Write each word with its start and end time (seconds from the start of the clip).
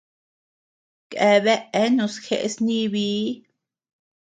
Keabea 1.11 1.57
eanus 1.79 2.15
jeʼes 2.25 2.55
nibii. 2.65 3.25